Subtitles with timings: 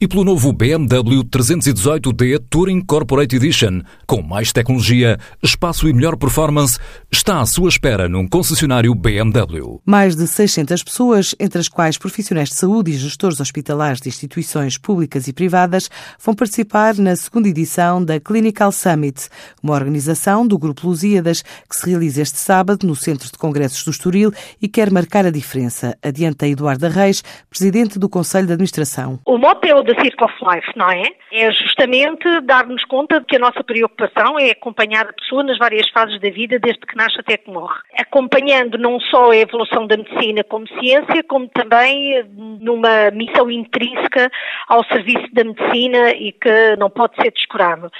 [0.00, 6.78] e pelo novo BMW 318D Touring Corporate Edition, com mais tecnologia, espaço e melhor performance,
[7.10, 9.80] está à sua espera num concessionário BMW.
[9.86, 14.76] Mais de 600 pessoas, entre as quais profissionais de saúde e gestores hospitalares de instituições
[14.76, 19.28] públicas e privadas, vão participar na segunda edição da Clinical Summit,
[19.62, 23.90] uma organização do Grupo Lusíadas que se realiza este sábado no Centro de Congressos do
[23.92, 25.96] Estoril e quer marcar a diferença.
[26.02, 29.20] Adianta Eduardo Reis, presidente do Conselho de Administração.
[29.24, 31.04] O mote é o da Circle of Life, não é?
[31.32, 35.88] É justamente dar-nos conta de que a nossa preocupação é acompanhar a pessoa nas várias
[35.90, 37.80] fases da vida, desde que nasce até que morre.
[37.98, 42.24] Acompanhando não só a evolução da medicina como ciência, como também
[42.60, 44.30] numa missão intrínseca
[44.68, 47.90] ao serviço da medicina e que não pode ser descurado.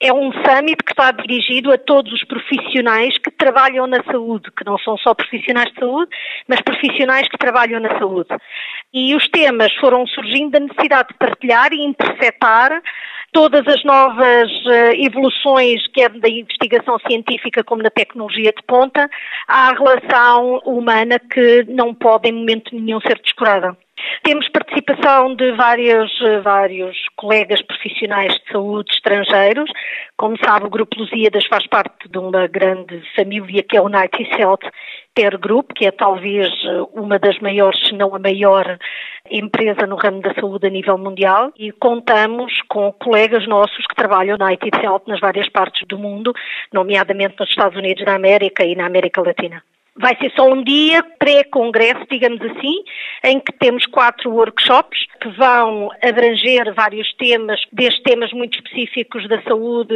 [0.00, 4.64] É um summit que está dirigido a todos os profissionais que trabalham na saúde, que
[4.64, 6.10] não são só profissionais de saúde,
[6.48, 8.28] mas profissionais que trabalham na saúde.
[8.92, 12.82] E os temas foram surgindo da necessidade de partilhar e interceptar
[13.32, 19.10] todas as novas eh, evoluções, quer da investigação científica como da tecnologia de ponta,
[19.48, 23.76] à relação humana que não pode em momento nenhum ser descurada.
[24.22, 29.70] Temos participação de vários, eh, vários colegas profissionais de saúde estrangeiros.
[30.16, 34.28] Como sabe, o Grupo Lusíadas faz parte de uma grande família que é o United
[34.40, 34.70] Health
[35.14, 38.78] Care Group, que é talvez eh, uma das maiores, se não a maior
[39.30, 44.36] empresa no ramo da saúde a nível mundial e contamos com colegas nossos que trabalham
[44.36, 46.32] na United Health nas várias partes do mundo,
[46.72, 49.62] nomeadamente nos Estados Unidos da América e na América Latina.
[49.96, 52.82] Vai ser só um dia pré-congresso, digamos assim,
[53.22, 59.40] em que temos quatro workshops que vão abranger vários temas, desde temas muito específicos da
[59.42, 59.94] saúde,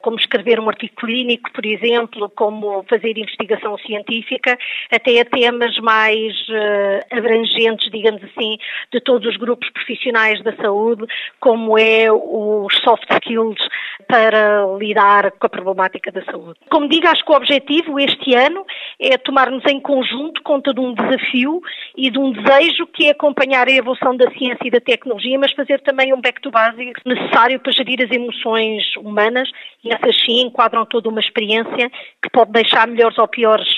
[0.00, 4.58] como escrever um artigo clínico, por exemplo, como fazer investigação científica,
[4.90, 8.56] até a temas mais uh, abrangentes, digamos assim,
[8.92, 11.04] de todos os grupos profissionais da saúde,
[11.38, 13.60] como é os soft skills
[14.08, 16.58] para lidar com a problemática da saúde.
[16.70, 18.64] Como digo, acho que o objetivo este ano
[18.98, 21.60] é tomarmos em conjunto conta de um desafio
[21.96, 25.52] e de um desejo que é acompanhar a evolução da ciência e da tecnologia, mas
[25.52, 29.50] fazer também um back to basics necessário para gerir as emoções humanas.
[29.82, 31.90] E essas sim enquadram toda uma experiência
[32.22, 33.68] que pode deixar melhores ou piores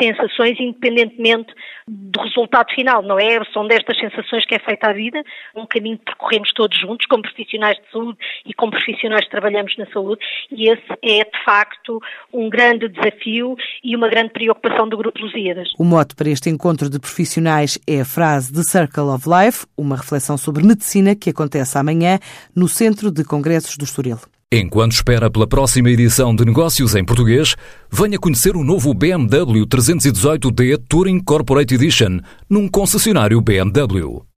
[0.00, 1.52] sensações, independentemente
[1.86, 3.42] do resultado final, não é?
[3.52, 5.22] São destas sensações que é feita a vida,
[5.54, 9.76] um caminho que percorremos todos juntos, como profissionais de saúde e como profissionais que trabalhamos
[9.76, 12.00] na saúde, e esse é, de facto,
[12.32, 15.70] um grande desafio e uma grande preocupação do Grupo Lusíadas.
[15.78, 19.96] O mote para este encontro de profissionais é a frase The Circle of Life, uma
[19.96, 22.18] reflexão sobre medicina que acontece amanhã
[22.54, 24.18] no Centro de Congressos do Estoril.
[24.54, 27.56] Enquanto espera pela próxima edição de Negócios em Português,
[27.90, 32.18] venha conhecer o novo BMW 318D Touring Corporate Edition
[32.50, 34.22] num concessionário BMW.